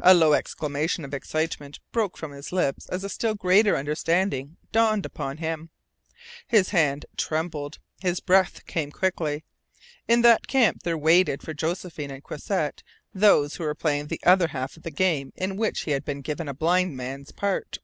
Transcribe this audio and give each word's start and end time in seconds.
A 0.00 0.12
low 0.12 0.34
exclamation 0.34 1.02
of 1.02 1.14
excitement 1.14 1.80
broke 1.90 2.18
from 2.18 2.32
his 2.32 2.52
lips 2.52 2.90
as 2.90 3.04
a 3.04 3.08
still 3.08 3.34
greater 3.34 3.74
understanding 3.74 4.58
dawned 4.70 5.06
upon 5.06 5.38
him. 5.38 5.70
His 6.46 6.68
hand 6.68 7.06
trembled. 7.16 7.78
His 8.02 8.20
breath 8.20 8.66
came 8.66 8.90
quickly. 8.90 9.44
In 10.06 10.20
that 10.20 10.46
camp 10.46 10.82
there 10.82 10.98
waited 10.98 11.42
for 11.42 11.54
Josephine 11.54 12.10
and 12.10 12.22
Croisset 12.22 12.82
those 13.14 13.54
who 13.54 13.64
were 13.64 13.74
playing 13.74 14.08
the 14.08 14.20
other 14.24 14.48
half 14.48 14.76
of 14.76 14.82
the 14.82 14.90
game 14.90 15.32
in 15.36 15.56
which 15.56 15.84
he 15.84 15.92
had 15.92 16.04
been 16.04 16.20
given 16.20 16.48
a 16.48 16.52
blind 16.54 16.94
man's 16.94 17.32
part! 17.32 17.78